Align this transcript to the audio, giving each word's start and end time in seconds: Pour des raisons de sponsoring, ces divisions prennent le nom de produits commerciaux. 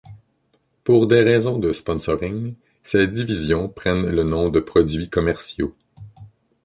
Pour 0.83 1.05
des 1.05 1.21
raisons 1.21 1.59
de 1.59 1.73
sponsoring, 1.73 2.55
ces 2.81 3.05
divisions 3.05 3.69
prennent 3.69 4.07
le 4.09 4.23
nom 4.23 4.49
de 4.49 4.59
produits 4.59 5.11
commerciaux. 5.11 5.75